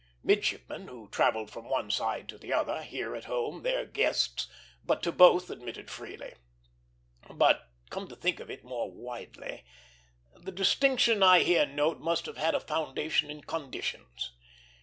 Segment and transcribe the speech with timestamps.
[0.23, 4.47] Midshipmen, we travelled from one side to the other; here at home, there guests,
[4.83, 6.33] but to both admitted freely.
[7.29, 9.63] But, come to think of it more widely,
[10.33, 14.31] the distinction I here note must have had a foundation in conditions.